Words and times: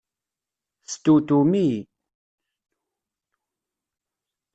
Testewtwem-iyi! 0.83 1.79